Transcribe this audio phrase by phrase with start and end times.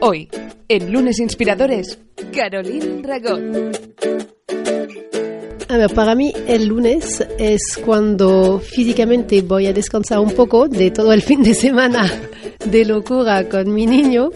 [0.00, 0.28] Hoy,
[0.68, 1.98] en Lunes Inspiradores,
[2.32, 3.40] Caroline Ragot.
[5.68, 10.92] A ver, para mí el lunes es cuando físicamente voy a descansar un poco de
[10.92, 12.10] todo el fin de semana
[12.64, 14.30] de locura con mi niño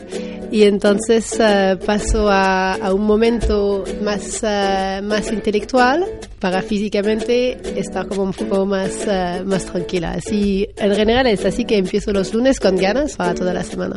[0.50, 6.04] y entonces uh, paso a, a, un momento más, uh, más intelectual
[6.40, 10.12] para físicamente estar como un poco más, uh, más tranquila.
[10.12, 13.96] Así, en general es así que empiezo los lunes con ganas para toda la semana.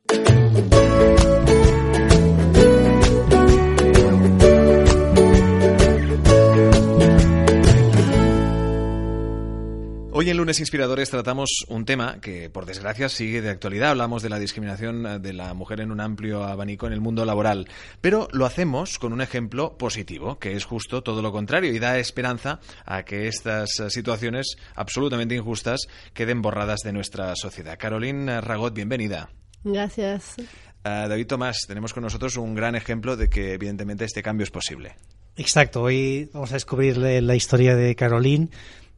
[10.21, 13.89] Hoy en Lunes Inspiradores tratamos un tema que, por desgracia, sigue de actualidad.
[13.89, 17.67] Hablamos de la discriminación de la mujer en un amplio abanico en el mundo laboral.
[18.01, 21.97] Pero lo hacemos con un ejemplo positivo, que es justo todo lo contrario y da
[21.97, 27.79] esperanza a que estas situaciones absolutamente injustas queden borradas de nuestra sociedad.
[27.79, 29.31] Caroline Ragot, bienvenida.
[29.63, 30.35] Gracias.
[30.37, 34.51] Uh, David Tomás, tenemos con nosotros un gran ejemplo de que, evidentemente, este cambio es
[34.51, 34.97] posible.
[35.35, 35.81] Exacto.
[35.81, 38.49] Hoy vamos a descubrir la historia de Caroline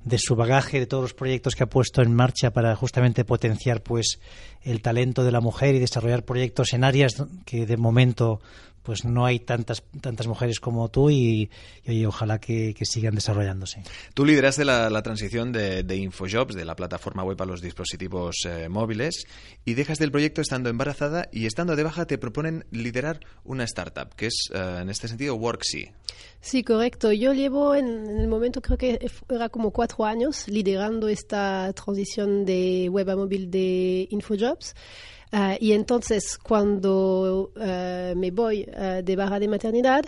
[0.04, 3.82] de su bagaje, de todos los proyectos que ha puesto en marcha para justamente potenciar
[3.82, 4.20] pues
[4.62, 8.42] el talento de la mujer y desarrollar proyectos en áreas que de momento
[8.84, 11.50] pues no hay tantas tantas mujeres como tú y,
[11.86, 13.84] y ojalá que, que, sigan desarrollándose.
[14.14, 18.36] Tú lideraste la, la transición de, de, InfoJobs, de la plataforma web a los dispositivos
[18.46, 19.26] eh, móviles,
[19.66, 24.14] y dejas del proyecto estando embarazada y estando de baja te proponen liderar una startup,
[24.16, 25.90] que es eh, en este sentido Worksy.
[26.42, 27.12] Sí, correcto.
[27.14, 32.46] Yo llevo en, en, el momento, creo que era como cuatro años, liderando esta transición
[32.46, 34.76] de web a móvil de InfoJobs.
[35.34, 40.06] Uh, y entonces, cuando uh, me voy uh, de baja de maternidad,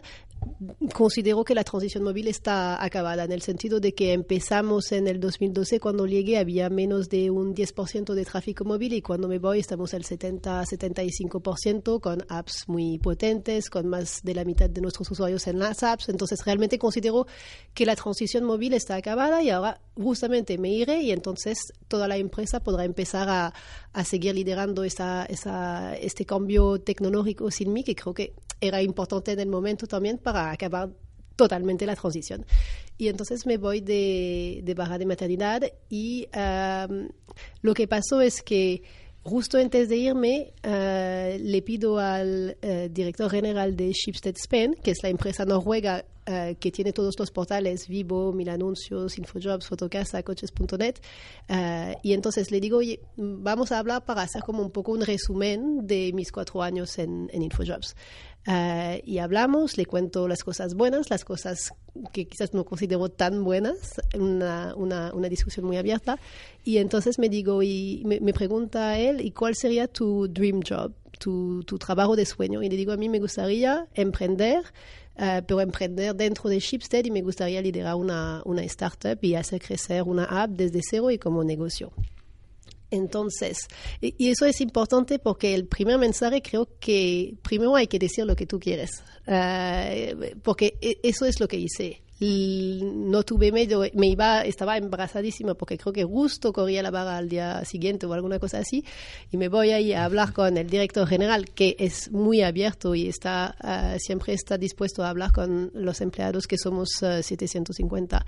[0.94, 5.20] considero que la transición móvil está acabada, en el sentido de que empezamos en el
[5.20, 9.60] 2012, cuando llegué había menos de un 10% de tráfico móvil y cuando me voy
[9.60, 15.48] estamos al 70-75% con apps muy potentes, con más de la mitad de nuestros usuarios
[15.48, 16.10] en las apps.
[16.10, 17.28] Entonces realmente considero
[17.74, 21.58] que la transición móvil está acabada y ahora justamente me iré y entonces
[21.88, 23.54] toda la empresa podrá empezar a,
[23.96, 29.40] a seguir liderando esa, este cambio tecnológico sin mí, que creo que era importante en
[29.40, 30.90] el momento también para acabar
[31.38, 32.46] totalmente la transición.
[32.98, 36.28] Y entonces me voy de, de baja de maternidad y
[37.62, 38.84] lo que pasó es que
[39.24, 44.92] justo antes de irme uh, le pido al uh, director general de Schibsted Spain, que
[44.92, 50.24] es la empresa noruega uh, que tiene todos los portales, Vivo, Mil Anuncios, Infojobs, Fotocasa,
[50.24, 50.96] Coches.net,
[52.04, 52.80] y entonces le digo,
[53.18, 57.30] vamos a hablar para hacer como un poco un resumen de mis cuatro años en,
[57.34, 57.96] Infojobs.
[58.48, 61.74] Uh, y hablamos, le cuento las cosas buenas, las cosas
[62.14, 66.20] que quizás no considero tan buenas, una, una, una discusión muy abierta.
[66.64, 71.64] Y entonces me digo, y me, pregunta él, ¿y cuál sería tu dream job, tu,
[71.64, 72.62] tu trabajo de sueño?
[72.62, 74.64] Y le digo, a mí me gustaría emprender,
[75.18, 79.62] uh, pero emprender dentro de Shipstead y me gustaría liderar una, una startup y hacer
[79.62, 81.92] crecer una app desde cero y como negocio.
[82.92, 83.58] Entonces,
[84.00, 88.36] y eso es importante porque el primer mensaje creo que primero hay que decir lo
[88.36, 92.05] que tú quieres, uh, porque eso es lo que hice.
[92.20, 97.28] No tuve miedo, me iba, estaba embarazadísima porque creo que justo corría la barra al
[97.28, 98.86] día siguiente o alguna cosa así,
[99.32, 103.08] y me voy ahí a hablar con el director general que es muy abierto y
[103.08, 108.26] está uh, siempre está dispuesto a hablar con los empleados que somos uh, 750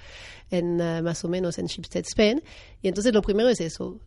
[0.51, 2.44] en uh, más o menos en Shipstead Spain.
[2.81, 4.01] Y entonces lo primero es eso,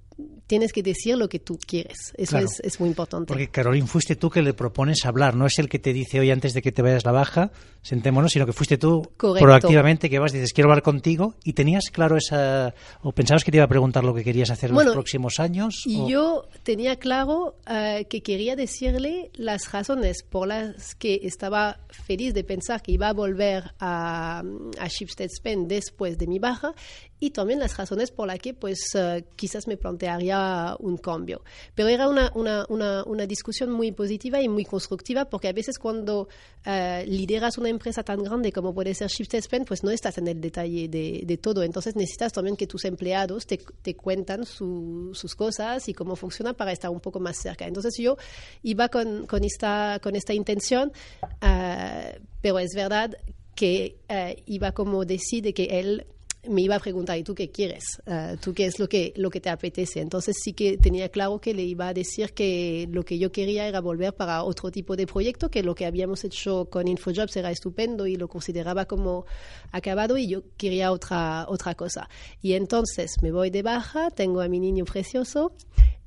[0.46, 2.12] tienes que decir lo que tú quieres.
[2.16, 3.26] Eso claro, es, es, muy importante.
[3.26, 5.34] Porque, Carolín, fuiste tú que le propones hablar.
[5.34, 8.32] No es el que te dice, hoy antes de que te vayas la baja, sentémonos,
[8.32, 9.44] sino que fuiste tú Correcto.
[9.44, 11.34] proactivamente que vas y dices, quiero hablar contigo.
[11.44, 12.74] ¿Y tenías claro esa...
[13.02, 15.40] o pensabas que te iba a preguntar lo que querías hacer en bueno, los próximos
[15.40, 15.82] años?
[15.86, 16.08] Y o...
[16.08, 22.44] yo tenía claro uh, que quería decirle las razones por las que estaba feliz de
[22.44, 24.42] pensar que iba a volver a,
[24.78, 26.74] a Shipstead Spain después de mi baja
[27.20, 31.42] y también las razones por las que pues eh, quizás me plantearía un cambio.
[31.74, 35.78] Pero era una, una, una, una, discusión muy positiva y muy constructiva porque a veces
[35.78, 36.28] cuando
[36.66, 40.28] uh, lideras una empresa tan grande como puede ser Shift Spend, pues no estás en
[40.28, 41.62] el detalle de, todo.
[41.62, 46.52] Entonces necesitas también que tus empleados te, te cuentan su, sus cosas y cómo funciona
[46.52, 47.66] para estar un poco más cerca.
[47.66, 48.16] Entonces yo
[48.62, 50.00] iba con, esta,
[50.32, 53.16] intención, uh, pero es verdad
[53.54, 56.06] que uh, iba como decide que él
[56.48, 58.00] me iba a preguntar, ¿y tú qué quieres?
[58.06, 60.00] Uh, ¿Tú qué es lo que, lo que te apetece?
[60.00, 63.68] Entonces sí que tenía claro que le iba a decir que lo que yo quería
[63.68, 67.50] era volver para otro tipo de proyecto, que lo que habíamos hecho con InfoJobs era
[67.50, 69.26] estupendo y lo consideraba como
[69.70, 72.08] acabado y yo quería otra, otra cosa.
[72.40, 75.52] Y entonces me voy de baja, tengo a mi niño precioso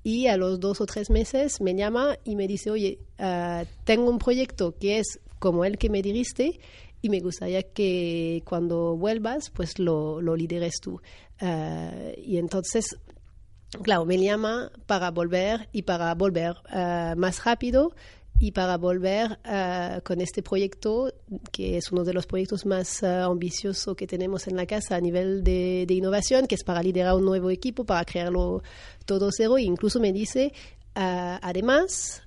[0.03, 4.09] y a los dos o tres meses me llama y me dice, oye, uh, tengo
[4.09, 6.59] un proyecto que es como el que me diriste
[7.03, 11.01] y me gustaría que cuando vuelvas, pues lo, lo lideres tú.
[11.41, 12.95] Uh, y entonces,
[13.81, 17.93] claro, me llama para volver y para volver uh, más rápido
[18.39, 21.13] y para volver uh, con este proyecto,
[21.51, 25.43] que es uno de los proyectos más ambiciosos que tenemos en la casa a nivel
[25.43, 28.63] de, de, innovación, que es para liderar un nuevo equipo, para crearlo
[29.03, 29.57] todo cero.
[29.57, 30.53] E incluso me dice,
[30.95, 32.23] además,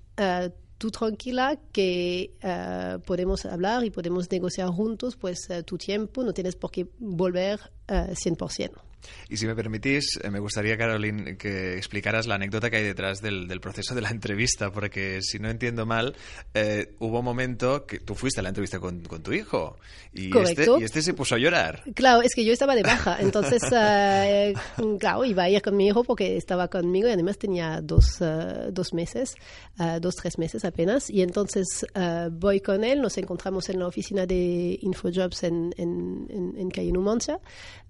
[0.78, 6.32] tú tranquila que uh, podemos hablar y podemos negociar juntos, pues uh, tu tiempo, no
[6.32, 8.85] tienes por qué volver uh, 100%.
[9.28, 13.20] Y si me permitís, eh, me gustaría, Caroline, que explicaras la anécdota que hay detrás
[13.20, 16.14] del, del proceso de la entrevista, porque si no entiendo mal,
[16.54, 19.78] eh, hubo un momento que tú fuiste a la entrevista con, con tu hijo
[20.12, 21.82] y este, y este, se puso a llorar.
[21.94, 25.88] Claro, es que yo estaba de baja, entonces, uh, claro, iba a ir con mi
[25.88, 29.34] hijo porque estaba conmigo y además tenía dos, uh, dos meses,
[29.78, 31.86] uh, dos, tres meses apenas, y entonces
[32.32, 36.92] voy con él, nos encontramos en la oficina de InfoJobs en, en, en, en Calle
[36.92, 37.40] Numancia,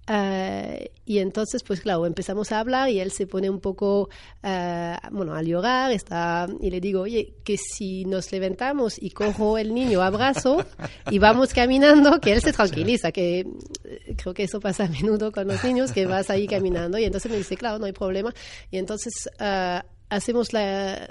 [0.09, 4.09] Uh, y entonces, pues claro, empezamos a hablar y él se pone un poco,
[4.43, 9.57] uh, bueno, a llorar, está, y le digo, oye, que si nos levantamos y cojo
[9.57, 10.65] el niño abrazo
[11.11, 15.31] y vamos caminando, que él se tranquiliza, que eh, creo que eso pasa a menudo
[15.33, 16.97] con los niños, que vas ahí caminando.
[16.97, 18.33] Y entonces me dice, claro, no hay problema.
[18.71, 21.09] Y entonces uh, hacemos la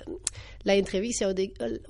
[0.66, 1.32] la entrevista o,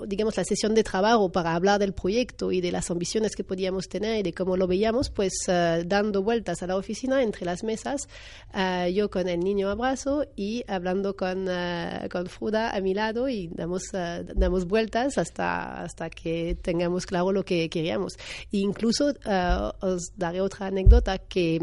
[0.06, 3.88] digamos la sesión de trabajo para hablar del proyecto y de las ambiciones que podíamos
[3.88, 7.64] tener y de cómo lo veíamos, pues uh, dando vueltas a la oficina entre las
[7.64, 8.06] mesas,
[8.52, 13.30] uh, yo con el niño abrazo y hablando con, uh, con Fruda a mi lado
[13.30, 18.18] y damos, damos vueltas hasta, hasta que tengamos claro lo que queríamos.
[18.52, 19.14] E incluso
[19.80, 21.60] os daré otra anécdota que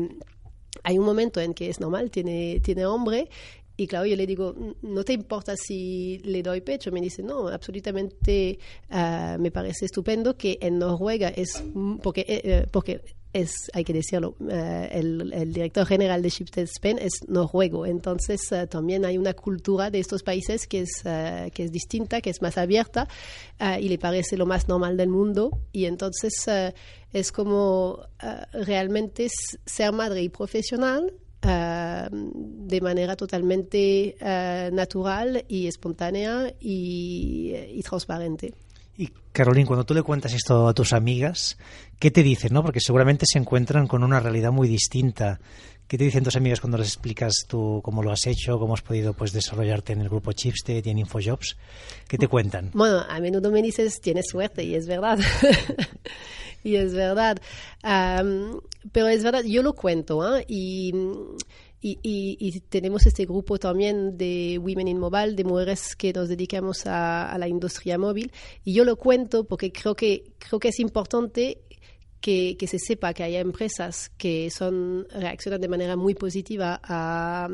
[0.82, 3.30] hay un momento en que es normal, tiene, tiene hombre
[3.76, 6.92] y claro, yo le digo, ¿no te importa si le doy pecho?
[6.92, 8.60] Me dice, no, absolutamente
[8.92, 11.64] uh, me parece estupendo que en Noruega es,
[12.04, 13.02] porque, eh, eh, porque
[13.34, 14.48] es, hay que decirlo, uh,
[14.92, 19.98] el, director general de Shifted Spain es noruego, entonces uh, también hay una cultura de
[19.98, 23.08] estos países que es, que es distinta, que es más abierta
[23.80, 26.34] y le parece lo más normal del mundo y entonces
[27.12, 28.06] es como
[28.54, 29.30] realmente
[29.66, 31.12] ser madre y profesional
[31.44, 38.54] Uh, de manera totalmente uh, natural y espontánea y, transparente.
[38.98, 41.58] Y Carolín, cuando tú le cuentas esto a tus amigas,
[42.00, 42.54] ¿qué te dicen?
[42.54, 42.64] No?
[42.64, 45.42] Porque seguramente se encuentran con una realidad muy distinta.
[45.94, 48.82] ¿Qué te dicen tus amigas cuando les explicas tú cómo lo has hecho, cómo has
[48.82, 51.56] podido pues desarrollarte en el grupo Chipstead y en InfoJobs?
[52.08, 52.72] ¿Qué te cuentan?
[52.74, 55.20] Bueno, a menudo me dices, tienes suerte y es verdad.
[56.64, 57.38] y es verdad.
[57.84, 58.60] Um,
[58.92, 60.44] pero es verdad, yo lo cuento, ¿eh?
[60.48, 60.96] y,
[61.80, 66.28] y, y, y, tenemos este grupo también de Women in Mobile, de mujeres que nos
[66.28, 68.32] dedicamos a, a, la industria móvil,
[68.64, 71.62] y yo lo cuento porque creo que, creo que es importante
[72.24, 77.50] que, que, se sepa que haya empresas que son reaccionan de manera muy positiva a,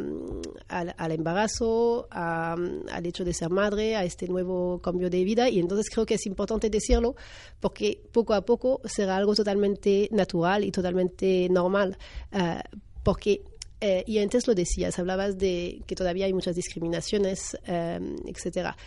[0.70, 5.50] a, al embarazo, al hecho de ser madre, a este nuevo cambio de vida.
[5.50, 7.16] Y entonces creo que es importante decirlo
[7.60, 11.98] porque poco a poco será algo totalmente natural y totalmente normal.
[12.32, 12.62] Uh,
[13.02, 13.42] porque
[13.82, 18.78] eh, y antes lo decías, hablabas de que todavía hay muchas discriminaciones, eh, etcétera.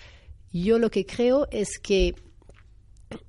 [0.53, 2.15] Yo lo que creo es que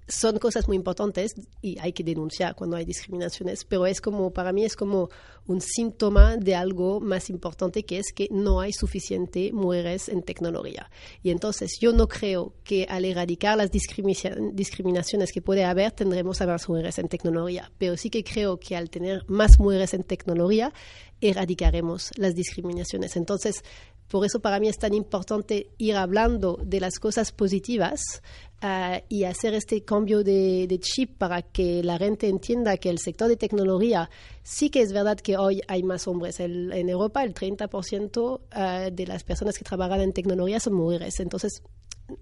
[0.07, 4.51] son cosas muy importantes y hay que denunciar cuando hay discriminaciones, pero es como, para
[4.51, 5.09] mí es como
[5.47, 10.89] un síntoma de algo más importante que es que no hay suficiente mujeres en tecnología.
[11.21, 16.47] Y entonces yo no creo que al erradicar las discriminaciones que puede haber tendremos a
[16.47, 20.73] más mujeres en tecnología, pero sí que creo que al tener más mujeres en tecnología
[21.21, 23.15] erradicaremos las discriminaciones.
[23.15, 23.63] Entonces,
[24.07, 28.21] Por eso para mí es tan importante ir hablando de las cosas positivas
[28.61, 33.27] uh, y hacer este cambio de, chip para que la gente entienda que el sector
[33.27, 34.09] de tecnología
[34.43, 36.39] sí que es verdad que hoy hay más hombres.
[36.39, 41.19] En Europa el 30% uh, de las personas que trabajan en tecnología son mujeres.
[41.19, 41.63] Entonces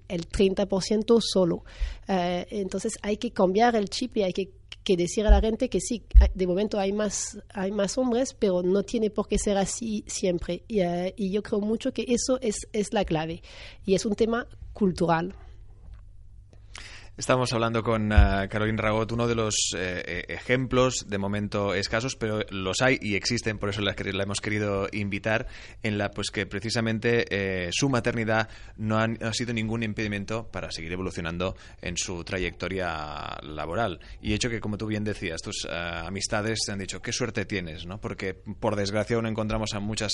[0.08, 1.64] el 30% solo.
[2.08, 5.70] Uh, entonces hay que cambiar el chip y hay que que decir a la gente
[5.70, 9.58] que sí, de momento hay más, hay más hombres, pero no tiene por qué ser
[9.58, 10.63] así siempre.
[10.68, 13.42] Y, uh, y yo creo mucho que eso es, es la clave.
[13.86, 15.36] Y es un tema cultural.
[17.18, 22.39] Estamos hablando con uh, Caroline Ragot, uno de los eh, ejemplos, de momento escasos, pero
[22.51, 25.46] los hay y existen, por eso la, hemos querido invitar,
[25.84, 30.48] en la pues que precisamente eh, su maternidad no ha, no ha, sido ningún impedimento
[30.48, 34.00] para seguir evolucionando en su trayectoria laboral.
[34.22, 37.44] Y hecho que, como tú bien decías, tus uh, amistades te han dicho, qué suerte
[37.44, 38.00] tienes, ¿no?
[38.00, 40.13] Porque, por desgracia, aún encontramos a muchas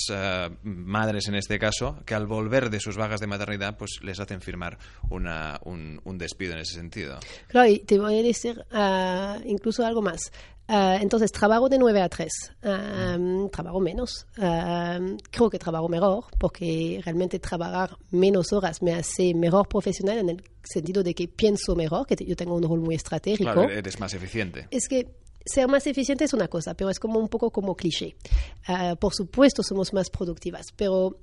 [0.62, 4.40] madres, en este caso, que al volver de sus vagas de maternidad, pues les hacen
[4.40, 4.78] firmar
[5.10, 6.87] una, un, un despido en ese sentido.
[7.48, 10.32] Claro, y te voy a decir uh, incluso algo más.
[10.68, 12.30] Uh, entonces, trabajo de 9 a 3.
[12.62, 14.26] Uh, trabajo menos.
[14.34, 20.42] creo que trabajo mejor, porque realmente trabajar menos horas me hace mejor profesional en el
[20.62, 23.50] sentido de que pienso mejor, que yo tengo un rol muy estratégico.
[23.50, 24.68] Claro, eres más eficiente.
[24.70, 25.06] Es que
[25.46, 28.16] ser más eficiente es una cosa, pero es como un poco como cliché.
[29.00, 31.18] por supuesto, somos más productivas, pero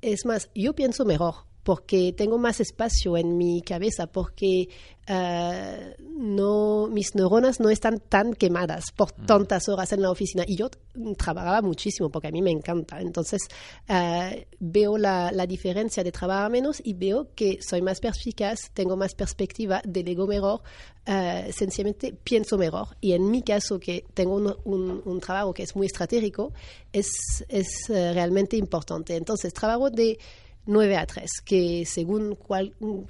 [0.00, 4.68] es más, yo pienso mejor porque tengo más espacio en mi cabeza, porque
[5.08, 10.44] uh, no, mis neuronas no están tan quemadas por tantas horas en la oficina.
[10.46, 10.68] Y yo
[11.16, 13.00] trabajaba muchísimo porque a mí me encanta.
[13.00, 13.48] Entonces
[13.88, 18.96] uh, veo la, la, diferencia de trabajar menos y veo que soy más perspicaz, tengo
[18.96, 20.60] más perspectiva, delego mejor,
[21.08, 22.88] uh, sencillamente pienso mejor.
[23.00, 26.52] Y en mi caso, que tengo un, un, un trabajo que es muy estratégico,
[26.92, 27.08] es,
[27.48, 29.16] es realmente importante.
[29.16, 30.18] Entonces, trabajo de
[30.66, 32.38] 9 a 3, que según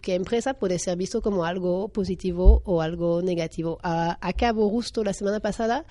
[0.03, 3.79] qué empresa puede ser visto como algo positivo o algo negativo.
[3.83, 5.85] A, acabo justo la semana pasada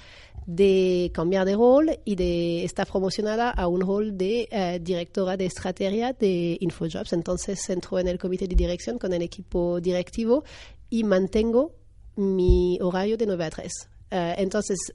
[0.45, 5.45] de cambiar de rol y de estar promocionada a un rol de uh, directora de
[5.45, 7.13] estrategia de InfoJobs.
[7.13, 10.43] Entonces entro en el comité de dirección con el equipo directivo
[10.89, 11.75] y mantengo
[12.15, 13.71] mi horario de 9 a 3.
[14.11, 14.93] Uh, entonces,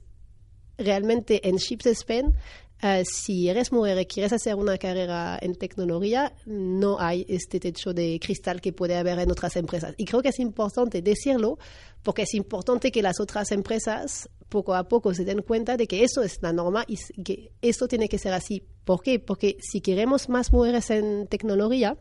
[0.77, 2.33] realmente en Chips Spain
[2.81, 7.93] Uh, si eres mujer y quieres hacer una carrera en tecnología, no hay este techo
[7.93, 9.93] de cristal que puede haber en otras empresas.
[9.97, 11.59] Y creo que es importante decirlo
[12.03, 16.03] porque es importante que las otras empresas poco a poco se den cuenta de que
[16.03, 18.63] eso es la norma y que esto tiene que ser así.
[18.85, 19.19] ¿Por qué?
[19.19, 21.97] Porque si queremos más mujeres en tecnología,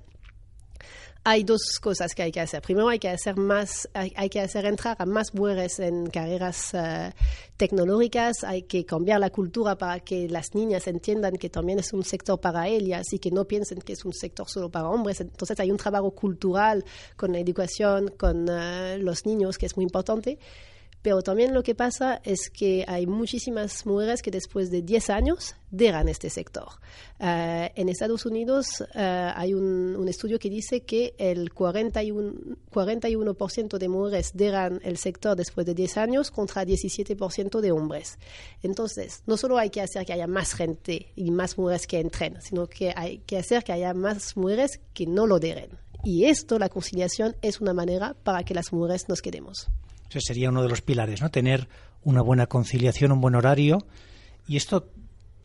[1.24, 2.62] hay dos cosas que hay que hacer.
[2.62, 6.72] Primero, hay que hacer más, hay, hay que hacer entrar a más mujeres en carreras
[6.74, 7.10] uh,
[7.56, 8.44] tecnológicas.
[8.44, 12.40] Hay que cambiar la cultura para que las niñas entiendan que también es un sector
[12.40, 15.20] para ellas y que no piensen que es un sector solo para hombres.
[15.20, 16.84] Entonces, hay un trabajo cultural
[17.16, 20.38] con la educación, con uh, los niños, que es muy importante.
[21.08, 25.54] Pero también lo que pasa es que hay muchísimas mujeres que después de 10 años
[25.70, 26.68] dejan este sector.
[27.18, 33.34] Uh, en Estados Unidos uh, hay un, un, estudio que dice que el 41%, 41
[33.78, 38.18] de mujeres dejan el sector después de 10 años contra 17% de hombres.
[38.62, 42.36] Entonces, no solo hay que hacer que haya más gente y más mujeres que entren,
[42.42, 45.70] sino que hay que hacer que haya más mujeres que no lo dejen.
[46.04, 49.70] Y esto, la conciliación, es una manera para que las mujeres nos quedemos.
[50.08, 51.30] Ese sería uno de los pilares, ¿no?
[51.30, 51.68] Tener
[52.02, 53.86] una buena conciliación, un buen horario.
[54.46, 54.88] Y esto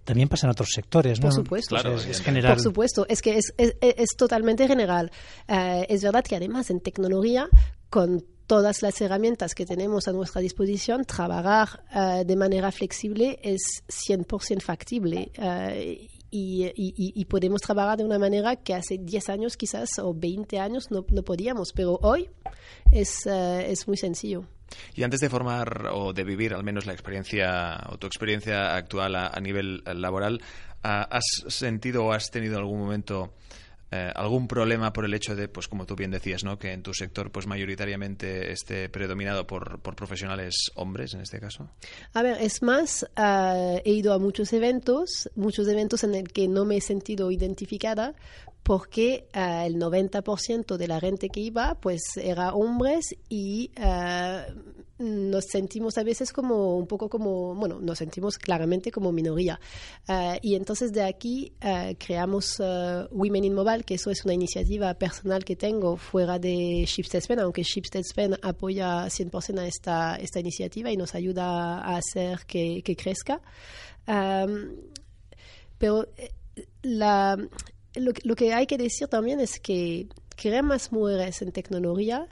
[0.04, 1.28] también pasa en otros sectores, ¿no?
[1.28, 1.76] Por supuesto.
[1.76, 2.54] Claro, es, es, general.
[2.54, 5.12] Por supuesto, es que es, es, es totalmente general.
[5.48, 7.48] Uh, es verdad que además en tecnología,
[7.90, 13.84] con todas las herramientas que tenemos a nuestra disposición, trabajar uh, de manera flexible es
[13.88, 15.32] 100% factible.
[15.38, 20.16] Uh, y, y, y, podemos trabajar de una manera que hace 10 años quizás o
[20.16, 22.28] 20 años no, podíamos, pero hoy
[22.92, 24.44] es, uh, es muy sencillo.
[24.96, 29.16] Y antes de formar o de vivir al menos la experiencia o tu experiencia actual
[29.16, 30.42] a, nivel laboral,
[30.82, 33.32] ¿has sentido o has tenido algún momento
[33.96, 36.58] eh, algún problema por el hecho de, pues como tú bien decías, ¿no?
[36.58, 41.70] que en tu sector pues mayoritariamente esté predominado por, por profesionales hombres en este caso?
[42.14, 46.48] A ver, es más, uh, he ido a muchos eventos, muchos eventos en el que
[46.48, 48.16] no me he sentido identificada
[48.64, 55.46] porque uh, el 90% de la gente que iba pues era hombres y uh, nos
[55.46, 59.60] sentimos a veces como un poco como, bueno, nos sentimos claramente como minoría.
[60.08, 61.52] Uh, y entonces de aquí
[62.00, 62.62] creamos
[63.12, 67.40] Women in Mobile, que eso es una iniciativa personal que tengo fuera de Shipstead Spain,
[67.42, 72.82] aunque Shipstead Spain apoya 100% a esta, esta iniciativa y nos ayuda a hacer que,
[72.82, 73.42] que crezca.
[74.08, 74.76] Um,
[75.78, 76.08] pero
[76.82, 77.38] la
[77.96, 82.28] lo, que hay que decir también es que crear más mujeres en tecnología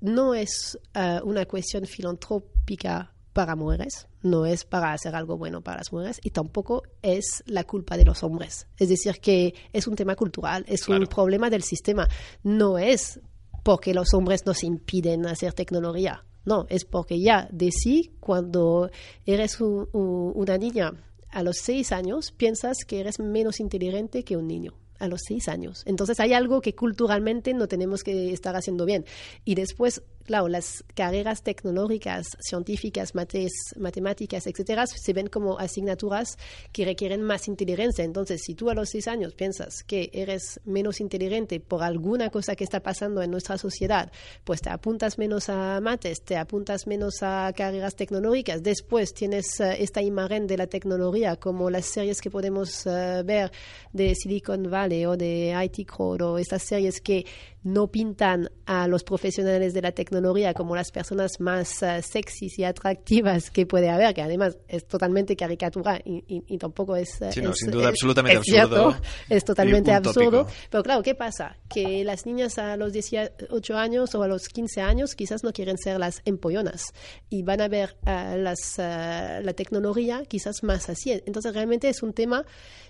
[0.00, 5.78] no es eh, una cuestión filantrópica para mujeres, no es para hacer algo bueno para
[5.78, 8.66] las mujeres y tampoco es la culpa de los hombres.
[8.76, 12.08] Es decir, que es un tema cultural, es un problema del sistema.
[12.42, 13.20] No es
[13.62, 16.24] porque los hombres nos impiden hacer tecnología.
[16.44, 18.90] No, es porque ya de sí, cuando
[19.26, 20.92] eres una niña
[21.28, 25.48] a los seis años, piensas que eres menos inteligente que un niño a los seis
[25.48, 25.82] años.
[25.86, 29.04] Entonces hay algo que culturalmente no tenemos que estar haciendo bien.
[29.44, 36.38] Y después claro, las carreras tecnológicas, científicas, matemáticas, etcétera, se ven como asignaturas
[36.72, 38.04] que requieren más inteligencia.
[38.04, 42.56] Entonces, si tú a los seis años piensas que eres menos inteligente por alguna cosa
[42.56, 44.10] que está pasando en nuestra sociedad,
[44.44, 48.62] pues te apuntas menos a mates, te apuntas menos a carreras tecnológicas.
[48.62, 53.50] Después tienes eh, esta imagen de la tecnología, como las series que podemos eh, ver
[53.92, 57.26] de Silicon Valley o de IT Crowd o estas series que
[57.62, 62.64] no pintan a los profesionales de la tecnología como las personas más uh, sexys y
[62.64, 67.52] atractivas que puede haber, que además es totalmente caricatura y, y, tampoco es, sí, no,
[67.52, 68.96] sin duda absolutamente absurdo.
[69.28, 70.46] es totalmente absurdo.
[70.70, 71.56] Pero claro, ¿qué pasa?
[71.68, 75.76] Que las niñas a los 18 años o a los 15 años quizás no quieren
[75.76, 76.82] ser las empollonas
[77.28, 81.12] y van a ver uh, las, uh, la tecnología quizás más así.
[81.26, 82.44] Entonces realmente es un tema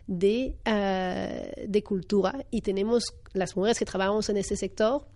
[0.06, 5.06] de, de cultura y tenemos las mujeres que trabajamos en ese sector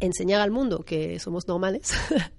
[0.00, 1.92] enseñar al mundo que somos normales,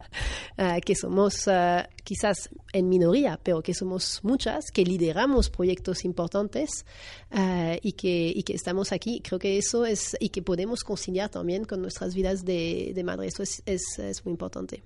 [0.57, 6.85] eh, que somos eh, quizás en minoría, pero que somos muchas, que lideramos proyectos importantes
[7.31, 9.21] eh, y, que, y que estamos aquí.
[9.21, 13.27] Creo que eso es, y que podemos conciliar también con nuestras vidas de, de madre.
[13.27, 14.83] Eso es, es, es muy importante.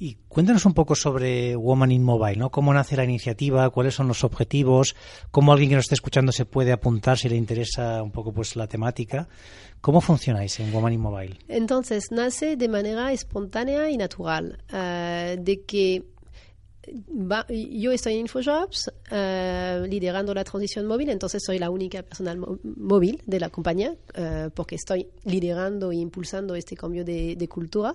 [0.00, 2.50] Y cuéntanos un poco sobre Woman in Mobile, ¿no?
[2.50, 3.68] ¿Cómo nace la iniciativa?
[3.70, 4.94] ¿Cuáles son los objetivos?
[5.32, 8.54] ¿Cómo alguien que nos esté escuchando se puede apuntar si le interesa un poco pues
[8.54, 9.28] la temática?
[9.80, 11.38] ¿Cómo funcionáis en Woman in Mobile?
[11.48, 16.04] Entonces, nace de manera espontánea y natural, uh, de que
[17.58, 23.22] yo estoy en InfoJobs uh, liderando la transición móvil, entonces soy la única persona móvil
[23.26, 27.94] de la compañía uh, porque estoy liderando e impulsando este cambio de, de cultura.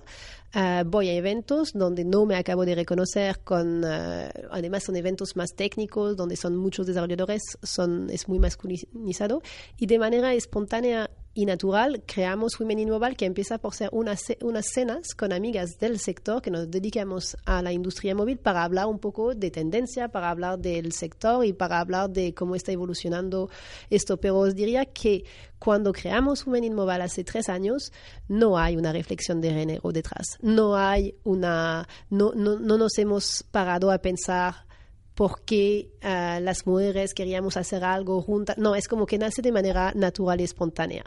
[0.54, 5.50] Uh, voy a eventos donde no me acabo de reconocer con, además son eventos más
[5.54, 9.42] técnicos, donde son muchos desarrolladores, son, es muy masculinizado
[9.78, 14.22] y de manera espontánea y natural, creamos Women in Mobile, que empieza por ser unas,
[14.40, 18.86] unas cenas con amigas del sector que nos dedicamos a la industria móvil para hablar
[18.86, 23.50] un poco de tendencia, para hablar del sector y para hablar de cómo está evolucionando
[23.90, 24.16] esto.
[24.16, 25.24] Pero os diría que
[25.58, 27.92] cuando creamos Women in Mobile hace tres años,
[28.28, 30.38] no hay una reflexión de género detrás.
[30.40, 34.66] No hay una, no, no, no nos hemos parado a pensar
[35.14, 38.58] por qué uh, las mujeres queríamos hacer algo juntas.
[38.58, 41.04] No, es como que nace de manera natural y espontánea.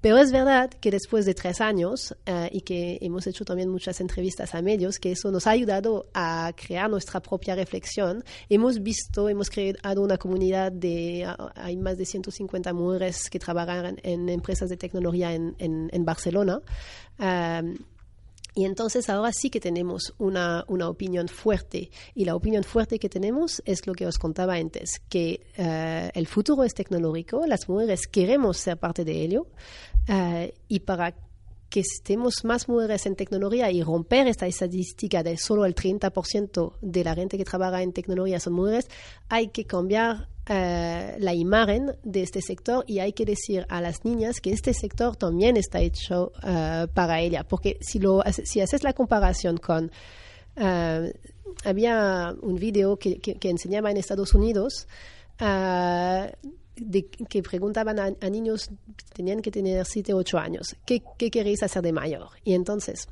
[0.00, 4.00] Pero es verdad que después de tres años, uh, y que hemos hecho también muchas
[4.00, 8.24] entrevistas a medios, que eso nos ha ayudado a crear nuestra propia reflexión.
[8.48, 13.98] Hemos visto, hemos creado una comunidad de, uh, hay más de 150 mujeres que trabajan
[14.02, 16.62] en, empresas de tecnología en, Barcelona.
[18.60, 21.90] Y entonces ahora sí que tenemos una, una, opinión fuerte.
[22.14, 26.26] Y la opinión fuerte que tenemos es lo que os contaba antes, que uh, el
[26.26, 29.46] futuro es tecnológico, las mujeres queremos ser parte de ello.
[30.10, 31.14] Uh, y para
[31.70, 37.04] que estemos más mujeres en tecnología y romper esta estadística de solo el 30% de
[37.04, 38.88] la gente que trabaja en tecnología son mujeres,
[39.28, 44.04] hay que cambiar uh, la imagen de este sector y hay que decir a las
[44.04, 47.44] niñas que este sector también está hecho uh, para ella.
[47.44, 49.92] Porque si, lo, si haces la comparación con...
[50.56, 51.08] Uh,
[51.64, 54.86] había un video que, que, enseñaba en Estados Unidos
[56.80, 58.70] de, que preguntaban a, a, niños,
[59.12, 62.28] tenían que tener 7 o 8 años, ¿qué, ¿qué, queréis hacer de mayor?
[62.44, 63.08] Y entonces,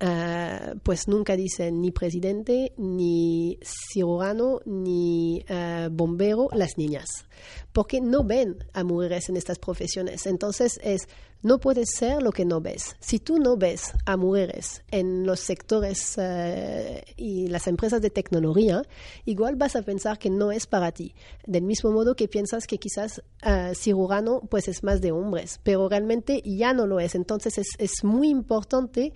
[0.00, 7.26] uh, pues nunca dicen ni presidente, ni cirujano, ni uh, bombero, las niñas,
[7.72, 10.26] porque no ven a mujeres en estas profesiones.
[10.26, 11.08] Entonces es
[11.42, 12.96] no puedes ser lo que no ves.
[13.00, 18.82] Si tú no ves a mujeres en los sectores uh, y las empresas de tecnología,
[19.24, 21.14] igual vas a pensar que no es para ti.
[21.46, 25.88] Del mismo modo que piensas que quizás uh, cirujano pues es más de hombres, pero
[25.88, 27.14] realmente ya no lo es.
[27.14, 29.12] Entonces es, es muy importante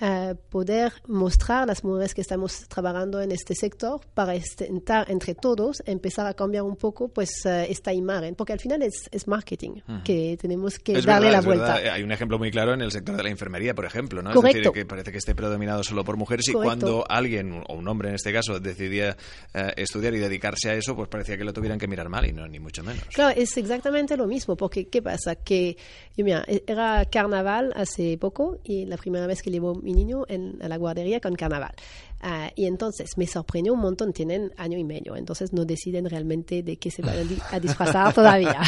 [0.00, 5.84] Uh, poder mostrar las mujeres que estamos trabajando en este sector para intentar entre todos
[5.86, 9.70] empezar a cambiar un poco pues uh, esta imagen porque al final es, es marketing
[9.70, 10.02] uh -huh.
[10.02, 11.92] que tenemos que es darle verdad, la vuelta verdad.
[11.94, 14.32] Hay un ejemplo muy claro en el sector de la enfermería, por ejemplo, ¿no?
[14.32, 14.58] Correcto.
[14.58, 17.86] Es decir, que parece que esté predominado solo por mujeres y cuando alguien, o un
[17.86, 19.16] hombre en este caso, decidía
[19.54, 22.32] eh, estudiar y dedicarse a eso, pues parecía que lo tuvieran que mirar mal y
[22.32, 23.04] no, ni mucho menos.
[23.12, 25.36] Claro, es exactamente lo mismo, porque ¿qué pasa?
[25.36, 25.76] Que,
[26.16, 30.24] yo mira, e-, era carnaval hace poco y la primera vez que llevo mi niño
[30.28, 31.74] en, a la guardería con carnaval.
[32.20, 36.62] Ah, y entonces me sorprendió un montón, tienen año y medio, entonces no deciden realmente
[36.62, 37.16] de qué se van
[37.50, 38.60] a disfrazar todavía.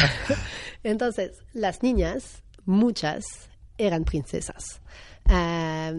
[0.83, 3.23] entonces, las niñas, muchas,
[3.77, 4.81] eran princesas.
[5.25, 5.91] Ah,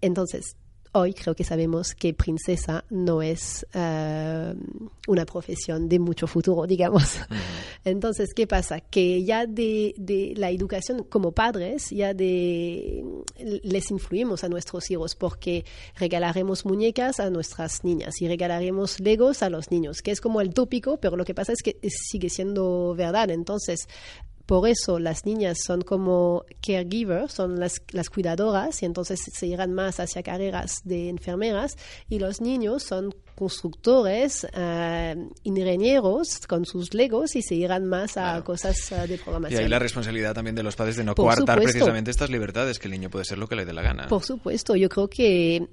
[0.00, 0.56] entonces,
[0.92, 4.54] hoy creo que sabemos que princesa no es eh,
[5.08, 7.16] una profesión de mucho futuro, digamos.
[7.84, 8.80] Entonces, ¿qué pasa?
[8.80, 13.04] Que ya de, de, la educación como padres, ya de
[13.38, 15.64] les influimos a nuestros hijos porque
[15.96, 20.52] regalaremos muñecas a nuestras niñas y regalaremos legos a los niños, que es como el
[20.54, 23.30] tópico, pero lo que pasa es que sigue siendo verdad.
[23.30, 23.88] Entonces,
[24.52, 29.72] por eso las niñas son como caregivers, son las, las cuidadoras y entonces se irán
[29.72, 31.78] más hacia carreras de enfermeras
[32.10, 38.44] y los niños son constructores, uh, ingenieros con sus legos y se irán más a
[38.44, 39.58] cosas uh, de programación.
[39.58, 42.88] Y hay la responsabilidad también de los padres de no coartar precisamente estas libertades, que
[42.88, 44.08] el niño puede ser lo que le dé la gana.
[44.08, 45.66] Por supuesto, yo creo que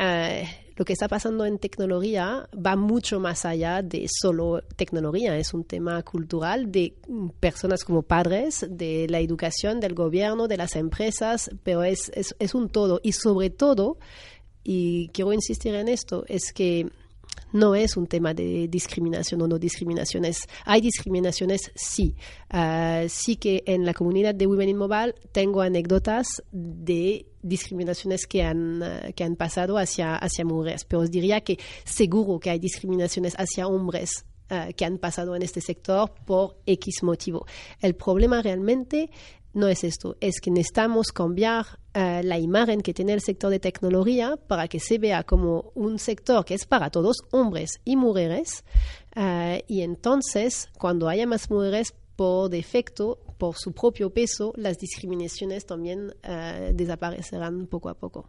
[0.00, 5.54] uh, lo que está pasando en tecnología va mucho más allá de solo tecnología, es
[5.54, 6.94] un tema cultural de
[7.40, 12.68] personas como padres, de la educación, del gobierno, de las empresas, pero es, es, un
[12.68, 13.00] todo.
[13.02, 13.98] Y sobre todo,
[14.64, 16.88] y quiero insistir en esto, es que
[17.52, 20.48] no es un tema de discriminación o no discriminaciones.
[20.64, 22.16] Hay discriminaciones, sí.
[22.52, 28.42] Uh, sí que en la comunidad de Women in Mobile tengo anécdotas de discriminaciones que
[28.42, 32.58] han, uh, que han pasado hacia, hacia mujeres, pero os diría que seguro que hay
[32.58, 37.46] discriminaciones hacia hombres uh, que han pasado en este sector por X motivo.
[37.80, 39.10] El problema realmente
[39.54, 43.60] no es esto, es que necesitamos cambiar uh, la imagen que tiene el sector de
[43.60, 48.64] tecnología para que se vea como un sector que es para todos, hombres y mujeres,
[49.16, 55.66] uh, y entonces cuando haya más mujeres, por defecto, por su propio peso, las discriminaciones
[55.66, 58.28] también uh, desaparecerán poco a poco.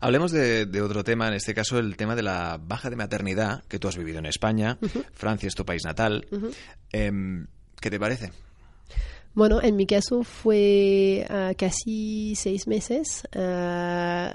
[0.00, 3.64] Hablemos de, de, otro tema, en este caso el tema de la baja de maternidad
[3.68, 4.78] que tú has vivido en España.
[4.80, 5.04] -huh.
[5.12, 6.26] Francia es tu país natal.
[6.30, 6.54] -huh.
[6.92, 7.46] eh,
[7.80, 8.32] ¿Qué te parece?
[9.34, 13.26] Bueno, en mi caso fue uh, casi seis meses.
[13.34, 14.30] Uh,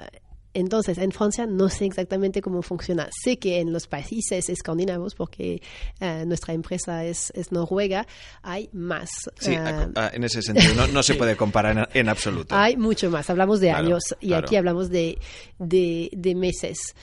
[0.57, 3.09] entonces, en Francia no sé exactamente cómo funciona.
[3.23, 5.61] Sé que en los países escandinavos, porque
[6.01, 8.07] uh, nuestra empresa es, es, noruega,
[8.41, 9.07] hay más.
[9.39, 12.55] Sí, en ese sentido, no, no se puede comparar en, en, absoluto.
[12.55, 13.29] Hay mucho más.
[13.29, 14.47] Hablamos de claro, años y claro.
[14.47, 15.19] aquí hablamos de,
[15.59, 16.95] de, de meses.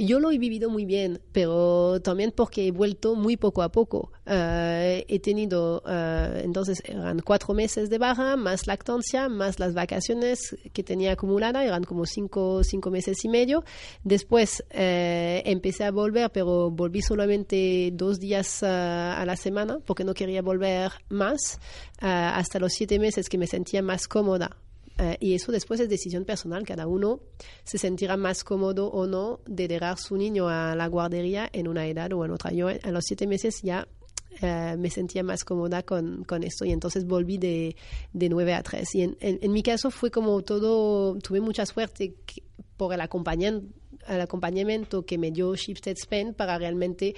[0.00, 4.12] yo lo he vivido muy bien, pero también porque he vuelto muy poco a poco.
[4.26, 5.82] he tenido,
[6.42, 11.84] entonces, eran cuatro meses de baja, más lactancia, más las vacaciones que tenía acumulada, eran
[11.84, 13.64] como cinco, cinco meses y medio.
[14.04, 18.66] Después eh, empecé a volver, pero volví solamente dos días uh,
[19.20, 21.58] a la semana porque no quería volver más
[22.00, 22.06] uh,
[22.40, 24.56] hasta los siete meses que me sentía más cómoda.
[24.98, 27.18] Uh, y eso después es decisión personal, cada uno
[27.64, 31.86] se sentirá más cómodo o no de dejar su niño a la guardería en una
[31.88, 32.52] edad o en otra.
[32.52, 33.88] Yo a los siete meses ya
[34.42, 37.76] Uh, me sentía más cómoda con, con, esto y entonces volví de,
[38.12, 38.94] de 9 a 3.
[38.96, 42.42] Y en, en, en, mi caso fue como todo, tuve mucha suerte que,
[42.76, 47.14] por el, el, acompañamiento que me dio Shipstead Spain para realmente,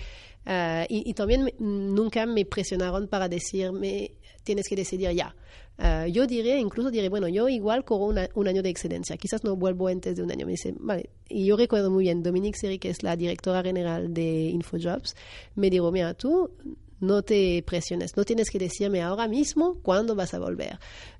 [0.46, 5.34] uh, y, y, también me, nunca me presionaron para decirme, tienes que decidir ya.
[5.78, 9.44] Uh, yo diré, incluso diré, bueno, yo igual corro una, un año de excedencia, quizás
[9.44, 10.46] no vuelvo antes de un año.
[10.46, 14.14] Me dice, vale, y yo recuerdo muy bien, Dominique Seri, que es la directora general
[14.14, 15.14] de InfoJobs,
[15.54, 16.50] me dijo, mira, tú
[17.00, 20.78] no te presiones, no tienes que decirme ahora mismo cuándo vas a volver.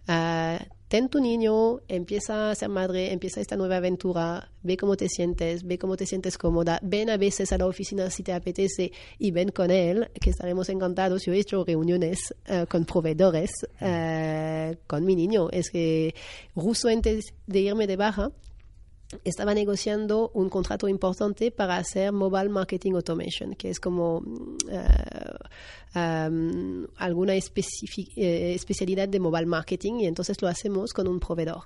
[0.09, 5.09] Uh, ten tu niño, empieza a ser madre, empieza esta nueva aventura, ve cómo te
[5.09, 8.93] sientes, ve cómo te sientes cómoda, ven a veces a la oficina si te apetece
[9.19, 11.25] y ven con él, que estaremos encantados.
[11.25, 12.19] Yo he hecho reuniones
[12.49, 15.49] uh, con proveedores uh, con mi niño.
[15.51, 16.15] Es que
[16.55, 18.31] justo antes de irme de baja,
[19.25, 26.87] estaba negociando un contrato importante para hacer Mobile Marketing Automation, que es como uh, um,
[26.97, 31.63] alguna eh, especialidad de mobile marketing y entonces lo hacemos con un proveedor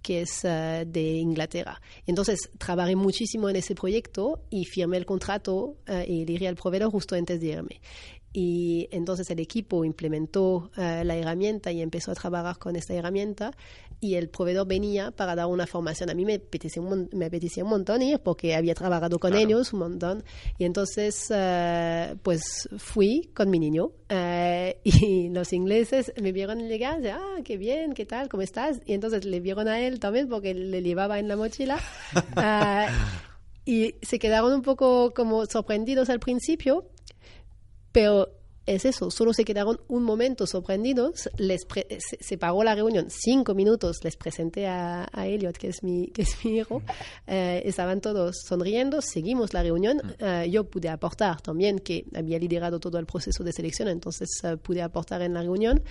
[0.00, 1.80] que es uh, de Inglaterra.
[2.06, 6.90] Entonces trabajé muchísimo en ese proyecto y firmé el contrato uh, y elegí al proveedor
[6.90, 7.80] justo antes de irme.
[8.32, 13.50] y entonces el equipo implementó la herramienta y empezó a trabajar con esta herramienta
[14.00, 16.10] y el proveedor venía para dar una formación.
[16.10, 19.72] A mí me apetecía un, me apetecía un montón ir porque había trabajado con ellos
[19.72, 20.24] un montón.
[20.58, 27.02] Y entonces, eh, pues fui con mi niño eh, y los ingleses me vieron llegar,
[27.02, 28.80] y, ah, qué bien, qué tal, cómo estás.
[28.86, 31.78] Y entonces le vieron a él también porque le llevaba en la mochila.
[32.38, 32.86] Eh,
[33.64, 36.88] y se quedaron un poco como sorprendidos al principio,
[37.92, 38.35] pero
[38.66, 41.66] es eso, solo se quedaron un momento sorprendidos, les
[42.20, 46.22] se, pagó la reunión, cinco minutos, les presenté a, a Elliot, que es mi, que
[46.22, 46.82] es mi hijo,
[47.28, 50.24] eh, estaban todos sonriendo, seguimos la reunión, mm.
[50.24, 54.56] eh, yo pude aportar también, que había liderado todo el proceso de selección, entonces eh,
[54.56, 55.82] pude aportar en la reunión.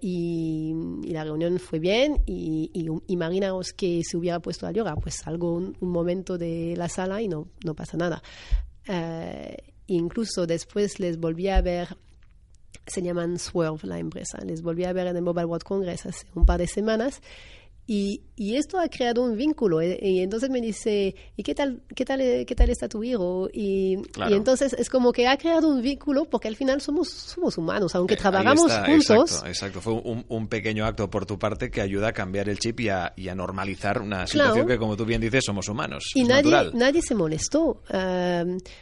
[0.00, 0.74] Y,
[1.10, 2.22] la reunión fue bien.
[2.24, 6.74] Y, y, imaginaos que se hubiera puesto a llorar, pues salgo un, un, momento de
[6.76, 8.22] la sala y no, no pasa nada
[9.94, 11.96] incluso después les volví a ver
[12.86, 14.38] se llaman Swerve la empresa.
[14.44, 17.20] Les volví a ver en el Mobile World Congress hace un par de semanas
[17.92, 19.80] y, y, esto ha creado un vínculo.
[19.80, 19.98] ¿eh?
[20.00, 23.48] Y entonces me dice, ¿y qué tal, qué tal, qué tal está tu hijo?
[23.52, 27.58] Y, y, entonces es como que ha creado un vínculo porque al final somos, somos
[27.58, 29.32] humanos, aunque eh, trabajamos juntos.
[29.32, 29.80] Exacto, exacto.
[29.80, 32.90] Fue un, un, pequeño acto por tu parte que ayuda a cambiar el chip y
[32.90, 36.12] a, y a normalizar una situación que, como tú bien dices, somos humanos.
[36.14, 37.82] Y nadie, nadie se molestó.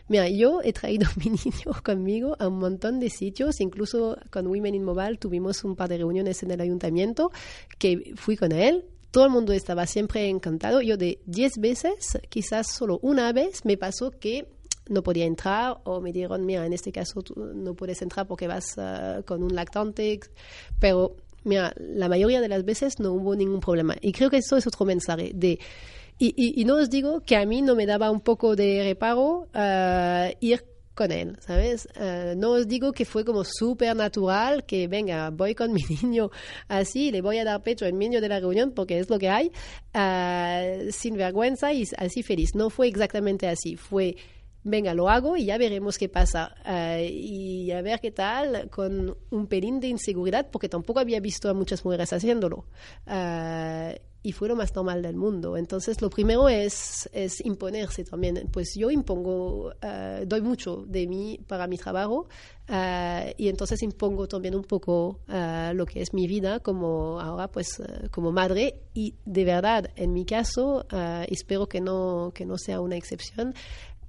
[0.08, 4.46] mira, yo he traído a mi niño conmigo a un montón de sitios, incluso con
[4.48, 7.32] Women in Mobile tuvimos un par de reuniones en el ayuntamiento
[7.78, 10.80] que fui con él todo el mundo estaba siempre encantado.
[10.80, 14.48] Yo de 10 veces, quizás solo una vez me pasó que
[14.88, 18.76] no podía entrar o me dijeron, mira, en este caso no puedes entrar porque vas
[18.76, 20.20] uh, con un lactante,
[20.78, 23.96] pero mira, la mayoría de las veces no hubo ningún problema.
[24.00, 25.58] Y creo que eso es otro mensaje de...
[26.20, 30.36] Y no os digo que a mí no me daba un poco de reparo uh,
[30.40, 30.64] ir
[30.98, 31.88] con él, ¿sabes?
[31.94, 36.30] Eh, no os digo que fue como súper natural, que venga, voy con mi niño
[36.66, 39.28] así, le voy a dar pecho en medio de la reunión porque es lo que
[39.28, 39.52] hay,
[39.94, 42.56] uh, sin vergüenza y así feliz.
[42.56, 44.16] No fue exactamente así, fue
[44.64, 46.56] venga, lo hago y ya veremos qué pasa.
[46.66, 51.48] Uh, y a ver qué tal, con un pelín de inseguridad, porque tampoco había visto
[51.48, 52.64] a muchas mujeres haciéndolo.
[54.20, 55.56] Y fue lo más normal del mundo.
[55.56, 58.48] Entonces, lo primero es, es imponerse también.
[58.52, 62.26] Pues yo impongo, uh, doy mucho de mí para mi trabajo
[62.68, 67.48] uh, y entonces impongo también un poco uh, lo que es mi vida como ahora,
[67.48, 68.80] pues como madre.
[68.92, 70.84] Y de verdad, en mi caso,
[71.28, 73.54] espero que no, que no sea una excepción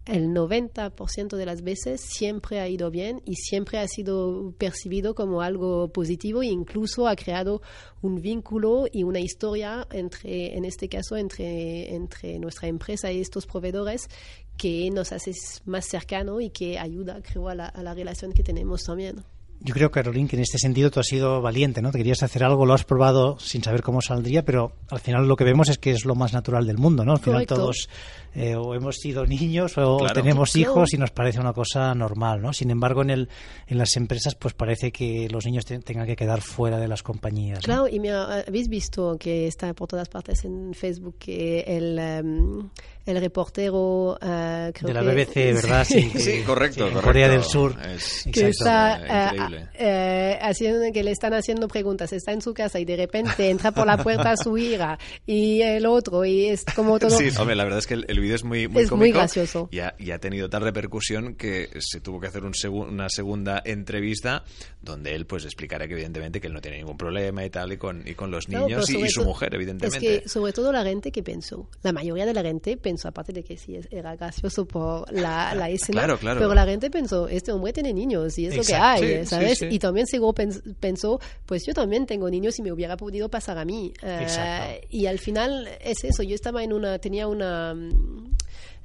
[0.10, 5.42] el 90% de las veces siempre ha ido bien y siempre ha sido percibido como
[5.42, 7.62] algo positivo e incluso ha creado
[8.02, 13.46] un vínculo y una historia entre, en este caso, entre, entre nuestra empresa y estos
[13.46, 14.10] proveedores
[14.58, 15.32] que nos hace
[15.66, 19.24] más cercano y que ayuda, creo, a la, a la relación que tenemos también.
[19.62, 21.92] Yo creo, Caroline, que en este sentido tú has sido valiente, ¿no?
[21.92, 25.36] Te querías hacer algo, lo has probado sin saber cómo saldría, pero al final lo
[25.36, 27.14] que vemos es que es lo más natural del mundo, ¿no?
[27.14, 27.90] Al final todos
[28.36, 32.54] eh, o hemos sido niños o tenemos hijos y nos parece una cosa normal, ¿no?
[32.54, 33.30] Sin embargo, en, el,
[33.68, 37.60] en las empresas pues parece que los niños tengan que quedar fuera de las compañías.
[37.60, 42.00] Claro, y mira, habéis visto que está por todas partes en Facebook que el...
[42.00, 42.70] Em,
[43.10, 45.84] el reportero uh, de la BBC, ¿verdad?
[45.90, 47.02] Sí, sí, correcto, correcto.
[47.02, 47.76] Corea del Sur.
[48.32, 52.14] que está uh, haciendo, que le están haciendo preguntas.
[52.14, 55.86] Está en su casa y de repente entra por la puerta su hija y el
[55.86, 57.12] otro y es como todo.
[57.12, 59.70] Sí, hombre, la verdad es que el, el vídeo es muy muy es muy gracioso
[59.72, 63.10] y ha, y ha, tenido tal repercusión que se tuvo que hacer un segu una
[63.10, 64.44] segunda entrevista
[64.82, 67.78] donde él pues explicará que evidentemente que él no tiene ningún problema y tal y
[67.78, 70.16] con y con los niños no, y, y, su mujer evidentemente.
[70.16, 73.34] Es que sobre todo la gente que pensó, la mayoría de la gente pensó aparte
[73.34, 76.40] de que sí era gracioso por la, la escena, claro, claro.
[76.40, 79.39] pero la gente pensó, este hombre tiene niños y es lo que hay, ¿sabes?
[79.70, 80.34] Y también seguro
[80.80, 83.94] pensó, pues yo también tengo niños y me hubiera podido pasar a mí.
[84.04, 87.76] Uh, y al final es eso, yo estaba en una, tenía una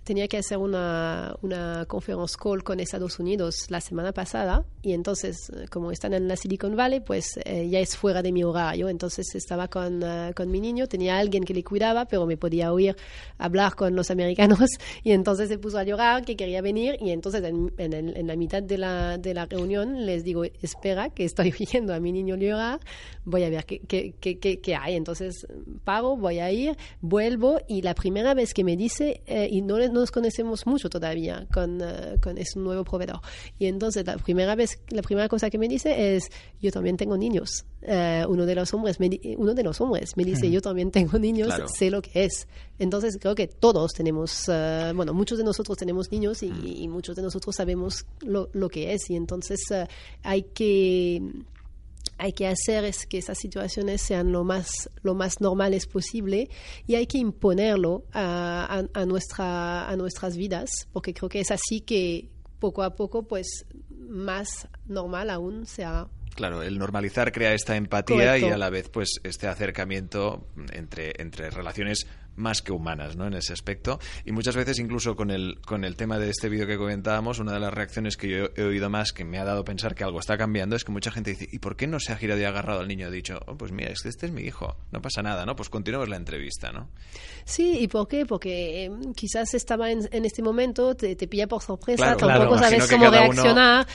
[0.05, 5.51] tenía que hacer una, una conference call con Estados Unidos la semana pasada y entonces,
[5.51, 8.91] eh, como están en la Silicon Valley, pues eh, ya es fuera de mi horario.
[8.91, 12.71] Entonces estaba con, uh, con mi niño, tenía alguien que le cuidaba, pero me podía
[12.71, 12.95] oír
[13.39, 14.69] hablar con los americanos
[15.03, 18.37] y entonces se puso a llorar que quería venir y entonces en, en, en la
[18.37, 22.37] mitad de la, de la reunión les digo, espera, que estoy oyendo a mi niño
[22.37, 22.79] llorar,
[23.25, 24.97] voy a ver qué, qué, qué, qué, hay.
[24.97, 25.47] Entonces
[25.85, 29.79] paro, voy a ir, vuelvo y la primera vez que me dice, eh, y no,
[29.95, 33.21] nos conocemos mucho todavía con, eh, con ese nuevo proveedor.
[33.59, 36.31] Y entonces la primera vez, la primera cosa que me dice es,
[36.61, 37.65] yo también tengo niños.
[37.83, 41.19] Eh, uno de los hombres, me, uno de los hombres me dice, yo también tengo
[41.19, 42.47] niños, sé lo que es.
[42.79, 47.17] Entonces creo que todos tenemos, eh, bueno, muchos de nosotros tenemos niños y, y, muchos
[47.17, 49.09] de nosotros sabemos lo, lo que es.
[49.09, 49.61] Y entonces
[50.23, 51.23] hay que
[52.19, 56.49] hay que hacer es que esas situaciones sean lo más, lo más normales posible
[56.87, 61.81] y hay que imponerlo a, a, nuestra, a nuestras vidas, porque creo que es así
[61.81, 66.09] que poco a poco, pues más normal aún se hará.
[66.35, 71.51] Claro, el normalizar crea esta empatía y a la vez pues este acercamiento entre, entre
[71.51, 73.27] relaciones más que humanas, ¿no?
[73.27, 73.99] En ese aspecto.
[74.25, 77.53] Y muchas veces, incluso con el, con el tema de este vídeo que comentábamos, una
[77.53, 80.19] de las reacciones que yo he oído más que me ha dado pensar que algo
[80.21, 82.45] está cambiando es que mucha gente dice, ¿y por qué no se ha girado y
[82.45, 83.07] agarrado al niño?
[83.07, 85.57] Ha dicho, oh, pues mira, este, este es mi hijo, no pasa nada, ¿no?
[85.57, 86.89] Pues continuemos la entrevista, ¿no?
[87.45, 88.27] Sí, ¿y por qué?
[88.27, 93.11] Porque em, quizás estaba en, este momento, te, te, pilla por sorpresa, tampoco sabes cómo
[93.11, 93.87] reaccionar.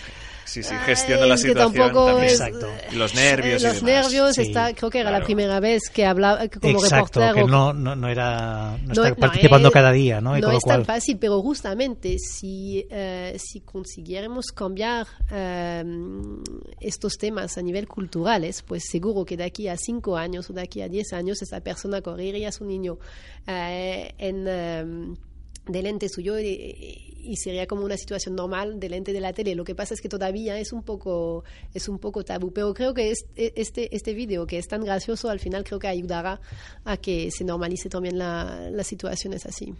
[0.50, 1.92] Sí, sí, gestiona la situación
[2.24, 2.68] Exacto.
[2.94, 3.62] Los nervios.
[3.62, 7.72] los nervios, está, creo que era la primera vez que hablaba como Exacto, que no,
[7.72, 10.36] no, no era no, está participando cada día, ¿no?
[10.36, 15.84] no es tan fácil, pero justamente si, eh, si consiguiéramos cambiar eh,
[16.80, 20.62] estos temas a nivel culturales, pues seguro que de aquí a cinco años o de
[20.62, 22.98] aquí a diez años esa persona correría a su niño
[23.46, 24.48] eh, en
[25.68, 29.54] delante suyo y, sería como una situación normal delante de la tele.
[29.54, 31.44] Lo que pasa es que todavía es un poco,
[31.74, 35.40] es un poco tabú, pero creo que este, este vídeo que es tan gracioso al
[35.40, 36.42] final creo que ayudará
[36.86, 39.76] a que se normalice también la, las situaciones así.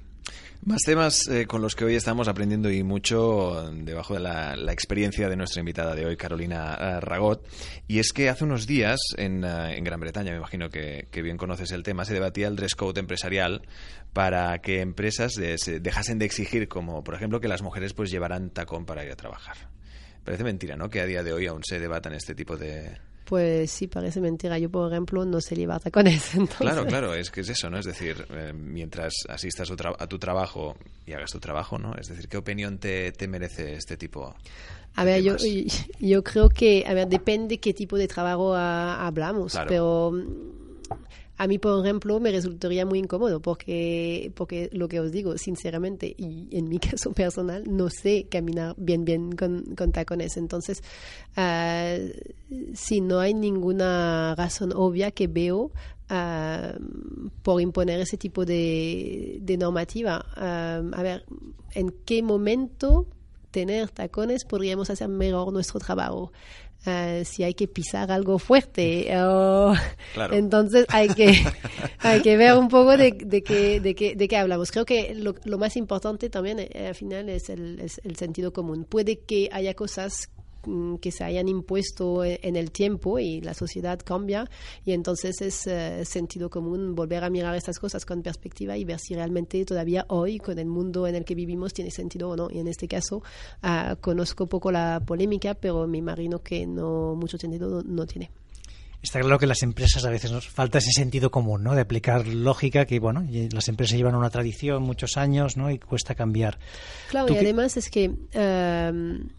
[0.66, 5.30] Más temas eh, con los que hoy estamos aprendiendo y mucho debajo de la, experiencia
[5.30, 7.48] de nuestra invitada de hoy, Carolina eh, Ragot.
[7.88, 11.38] Y es que hace unos días en, eh, en Gran Bretaña, me imagino que, bien
[11.38, 13.62] conoces el tema, se debatía el dress code empresarial
[14.14, 18.86] para que empresas dejasen de exigir, como por ejemplo, que las mujeres pues llevaran tacón
[18.86, 19.58] para ir a trabajar.
[20.24, 20.90] Parece mentira, ¿no?
[20.90, 22.98] Que a día de hoy aún se debatan este tipo de,
[23.30, 24.58] pues sí, parece mentira.
[24.58, 26.34] Yo, por ejemplo, no sé llevar tacones.
[26.34, 26.58] Entonces...
[26.58, 27.78] Claro, claro, es que es eso, ¿no?
[27.78, 31.94] Es decir, eh, mientras asistas a tu trabajo y hagas tu trabajo, ¿no?
[31.94, 34.36] Es decir, ¿qué opinión te, te merece este tipo?
[34.96, 35.36] A ver, yo,
[36.00, 40.12] yo creo que, a ver, depende qué tipo de trabajo hablamos, pero
[41.40, 46.14] a mí, por ejemplo, me resultaría muy incómodo porque, porque lo que os digo, sinceramente,
[46.18, 50.36] y en mi caso personal, no sé caminar bien, bien con, con tacones.
[50.36, 50.84] Entonces,
[51.38, 52.12] uh,
[52.74, 55.72] si no hay ninguna razón obvia que veo
[56.12, 61.24] uh, por imponer ese tipo de, de normativa, uh, a ver,
[61.72, 63.08] ¿en qué momento
[63.52, 66.32] tener tacones podríamos hacer mejor nuestro trabajo?
[66.86, 69.12] Eh, si hay que pisar algo fuerte.
[70.32, 71.44] Entonces hay que,
[72.00, 74.72] hay que ver un poco de, de, qué, de, qué, de qué hablamos.
[74.72, 78.54] Creo que lo, lo más importante también eh, al final es el, es el sentido
[78.54, 78.86] común.
[78.86, 80.30] Puede que haya cosas
[81.02, 84.50] que se hayan impuesto e, en el tiempo y la sociedad cambia
[84.86, 89.00] y entonces es eh, sentido común volver a mirar estas cosas con perspectiva y ver
[89.00, 92.50] si realmente todavía hoy con el mundo en el que vivimos tiene sentido o no
[92.52, 93.24] y en este caso
[93.64, 98.32] uh, conozco poco la polémica pero me imagino que no mucho sentido no, tiene.
[99.02, 101.74] Está claro que las empresas a veces nos falta ese sentido común, ¿no?
[101.74, 105.72] De aplicar lógica que, bueno, las empresas llevan una tradición muchos años, ¿no?
[105.72, 106.60] Y cuesta cambiar.
[107.10, 109.30] Claro, y además es que uh,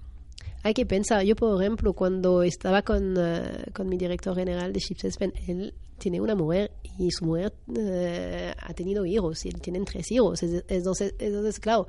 [0.62, 4.80] hay que pensar, yo por ejemplo, cuando estaba con, uh, con mi director general de
[4.80, 10.10] Chips él tiene una mujer y su mujer uh, ha tenido hijos y tienen tres
[10.10, 10.42] hijos.
[10.42, 11.86] Entonces, claro,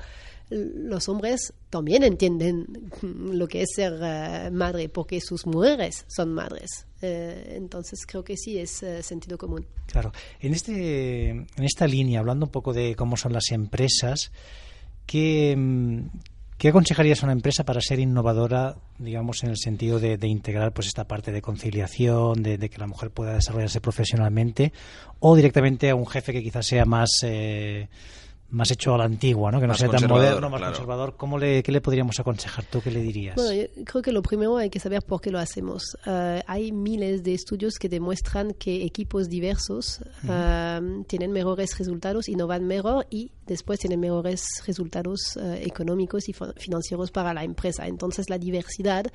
[0.50, 6.86] los hombres también entienden lo que es ser uh, madre porque sus mujeres son madres.
[7.02, 9.66] entonces creo que sí es sentido común.
[9.88, 10.14] Claro.
[10.40, 14.32] En, este, en esta línea, hablando un poco de cómo son las empresas,
[15.06, 16.08] ¿qué, mm,
[16.62, 20.86] ¿Qué aconsejarías a una empresa para ser innovadora, digamos, en el sentido de, integrar pues
[20.86, 24.72] esta parte de conciliación, de, que la mujer pueda desarrollarse profesionalmente,
[25.18, 27.90] o directamente a un jefe que quizás sea más eh,
[28.52, 29.60] más hecho a la antigua, ¿no?
[29.60, 31.16] que no sea tan moderno, más conservador.
[31.18, 32.66] ¿Cómo le, ¿Qué le podríamos aconsejar?
[32.66, 33.36] ¿Tú qué le dirías?
[33.36, 35.98] Bueno, yo creo que lo primero hay que saber por qué lo hacemos.
[36.06, 42.68] Uh, hay miles de estudios que demuestran que equipos diversos uh, tienen mejores resultados, innovan
[42.68, 47.88] mejor y después tienen mejores resultados uh, económicos y financieros para la empresa.
[47.88, 49.06] Entonces la diversidad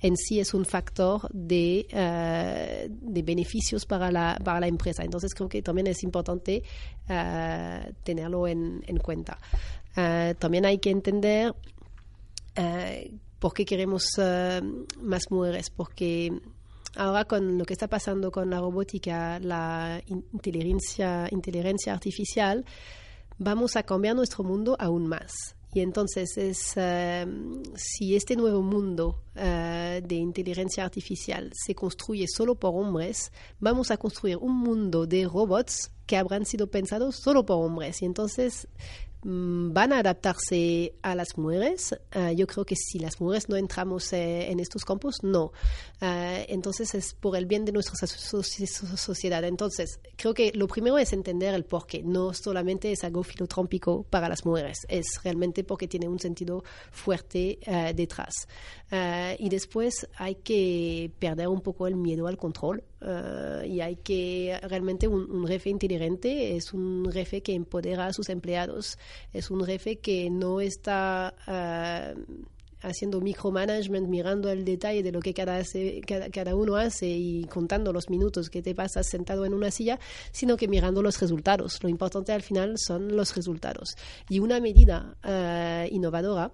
[0.00, 1.86] en sí es un factor de,
[2.88, 5.04] de beneficios para la, para la empresa.
[5.04, 6.62] Entonces creo que también es importante
[8.04, 9.38] tenerlo en en cuenta.
[9.96, 11.54] Eh, también hay que entender
[12.54, 14.60] eh, por qué queremos eh,
[15.00, 16.32] más mujeres, porque
[16.96, 22.64] ahora con lo que está pasando con la robótica, la inteligencia, inteligencia artificial,
[23.38, 25.32] vamos a cambiar nuestro mundo aún más.
[25.72, 32.54] Y entonces es em, si este nuevo mundo eh, de inteligencia artificial se construye solo
[32.54, 37.64] por hombres, vamos a construir un mundo de robots que habrán sido pensados solo por
[37.64, 38.00] hombres.
[38.02, 38.68] Y entonces
[39.28, 41.92] Mm, van a adaptarse a las mujeres.
[42.12, 45.52] Ah, yo creo que si las mujeres no entramos eh, en estos campos, no.
[46.00, 49.42] Ah, entonces es por el bien de nuestra sociedad.
[49.42, 52.04] Entonces, creo que lo primero es entender el porqué.
[52.04, 57.58] No solamente es algo filotrópico para las mujeres, es realmente porque tiene un sentido fuerte
[57.66, 58.46] ah, detrás.
[59.38, 62.82] Y después hay que perder un poco el miedo al control.
[63.66, 68.98] y hay que realmente un, jefe inteligente es un jefe que empodera a sus empleados
[69.32, 72.20] es un jefe que no está uh,
[72.82, 75.62] haciendo micromanagement, mirando el detalle de lo que cada,
[76.32, 79.98] cada, uno hace y contando los minutos que te pasas sentado en una silla,
[80.30, 81.82] sino que mirando los resultados.
[81.82, 83.96] Lo importante al final son los resultados.
[84.28, 86.52] Y una medida uh, innovadora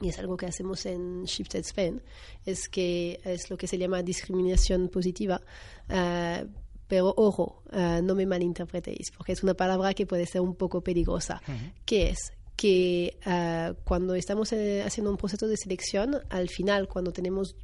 [0.00, 2.02] y es algo que hacemos en Shifted Spain,
[2.44, 5.40] es que es lo que se llama discriminación positiva.
[5.88, 6.46] Uh,
[6.86, 10.80] pero ojo, uh, no me malinterpretéis, porque es una palabra que puede ser un poco
[10.80, 11.42] peligrosa.
[11.46, 11.72] Uh -huh.
[11.84, 12.32] ¿Qué es?
[12.58, 17.54] que uh, cuando estamos eh, haciendo un proceso de selección, al final, cuando tenemos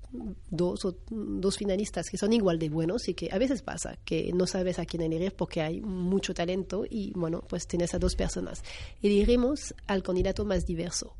[0.50, 4.30] dos, o, dos finalistas que son igual de buenos y que a veces pasa que
[4.32, 8.14] no sabes a quién elegir porque hay mucho talento y bueno, pues tienes a dos
[8.14, 8.62] personas,
[9.02, 11.16] elegimos al candidato más diverso.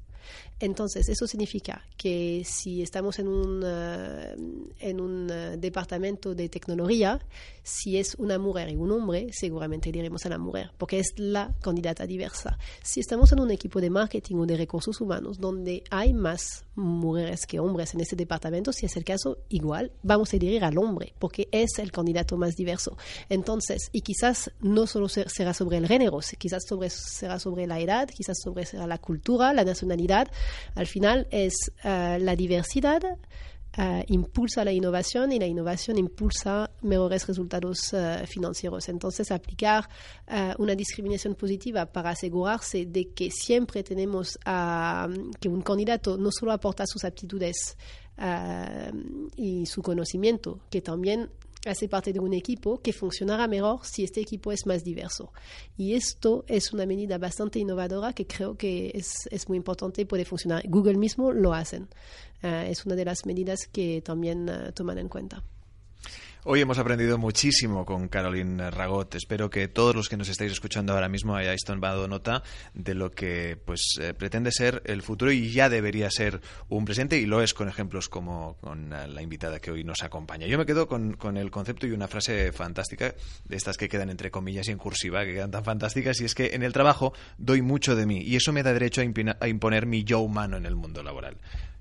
[0.60, 3.64] Entonces, eso significa que si estamos en un,
[4.78, 7.20] en un uh, departamento de tecnología,
[7.62, 11.54] si es una mujer y un hombre, seguramente diremos a la mujer, porque es la
[11.60, 12.58] candidata diversa.
[12.82, 17.46] Si estamos en un equipo de marketing o de recursos humanos donde hay más mujeres
[17.46, 21.14] que hombres en ese departamento, si es el caso, igual vamos a dirigir al hombre,
[21.18, 22.96] porque es el candidato más diverso.
[23.28, 28.08] Entonces, y quizás no solo será sobre el género, quizás sobre, será sobre la edad,
[28.08, 30.28] quizás sobre será la cultura, la nacionalidad.
[30.74, 33.02] Al final es uh, la diversidad
[33.76, 38.88] Uh, impulsa la innovación y la innovación impulsa mejores resultados uh, financieros.
[38.88, 39.88] Entonces, aplicar
[40.58, 44.38] una discriminación positiva para asegurarse de que siempre tenemos
[45.40, 47.76] que un candidato no solo aporta sus aptitudes
[49.36, 51.30] y su conocimiento, que también
[51.66, 55.32] hace parte de un equipo que funcionará mejor si este equipo es más diverso.
[55.76, 60.62] Y esto es una medida bastante innovadora que creo que es, muy importante puede funcionar.
[60.68, 61.88] Google mismo lo hacen.
[62.42, 65.42] Uh, es una de las medidas que también uh, toman en cuenta.
[66.46, 69.14] Hoy hemos aprendido muchísimo con Caroline Ragot.
[69.14, 72.42] Espero que todos los que nos estáis escuchando ahora mismo hayáis tomado nota
[72.74, 77.16] de lo que pues eh, pretende ser el futuro y ya debería ser un presente
[77.16, 80.46] y lo es con ejemplos como con la invitada que hoy nos acompaña.
[80.46, 83.14] Yo me quedo con, con el concepto y una frase fantástica
[83.46, 86.34] de estas que quedan entre comillas y en cursiva, que quedan tan fantásticas, y es
[86.34, 89.04] que en el trabajo doy mucho de mí y eso me da derecho a,
[89.40, 91.38] a imponer mi yo humano en el mundo laboral.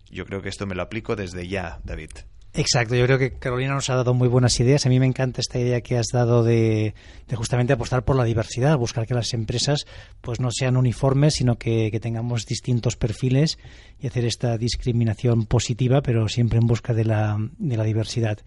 [0.10, 2.12] Yo creo que esto me lo aplico desde ya, David.
[2.56, 4.86] Exacto, yo creo que Carolina nos ha dado muy buenas ideas.
[4.86, 6.94] A mí me encanta esta idea que has dado de,
[7.28, 9.88] de justamente apostar por la diversidad, buscar que las empresas
[10.22, 13.58] pues no sean uniformes, sino que, tengamos distintos perfiles
[14.00, 18.38] y hacer esta discriminación positiva, pero siempre en busca de la, de la diversidad.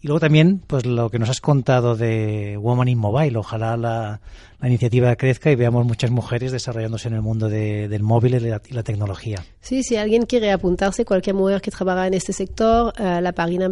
[0.00, 3.38] Y luego también, pues lo que nos has contado de Woman in Mobile.
[3.38, 4.20] Ojalá la,
[4.62, 8.40] la iniciativa crezca y veamos muchas mujeres desarrollándose en el mundo de, del móvil y
[8.48, 9.44] la, y la, tecnología.
[9.60, 13.68] Sí, si alguien quiere apuntarse, cualquier mujer que trabaja en este sector, uh, la página,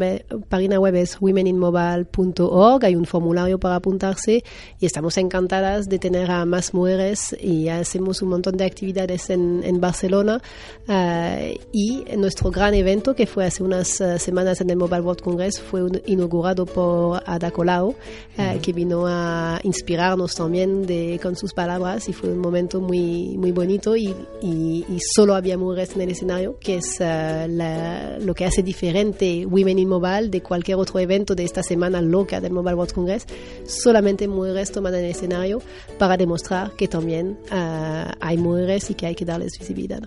[0.48, 2.84] página web es womeninmobile.org.
[2.84, 4.42] Hay un formulario para apuntarse
[4.80, 9.62] y estamos encantadas de tener a más mujeres y hacemos un montón de actividades en,
[9.62, 10.42] en Barcelona.
[10.88, 15.22] Uh, y nuestro gran evento, que fue hace unas uh, semanas en el Mobile World
[15.22, 17.94] Congress, fue un, inaugurado por Ada Colau,
[18.36, 18.60] -huh.
[18.60, 23.52] que vino a inspirarnos también de, con sus palabras y fue un momento muy, muy
[23.52, 28.34] bonito y, y, y solo había mujeres en el escenario, que es uh, la, lo
[28.34, 32.52] que hace diferente Women in Mobile de cualquier otro evento de esta semana loca del
[32.52, 33.26] Mobile World Congress.
[33.66, 35.62] Solamente mujeres toman el escenario
[35.98, 40.00] para demostrar que también uh, hay mujeres y que hay que darles visibilidad.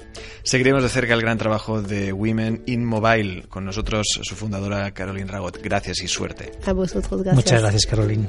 [0.44, 3.44] Seguiremos de cerca el gran trabajo de Women in Mobile.
[3.50, 5.62] Con nosotros su fundadora Caroline Ragot.
[5.62, 6.52] Gracias y suerte.
[6.66, 7.36] A vosotros, gracias.
[7.36, 8.28] Muchas gracias, Caroline.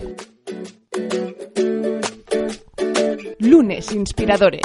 [3.45, 4.63] Lunes Inspiradores.